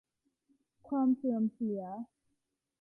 [0.87, 1.81] ความเสื่อมเสีย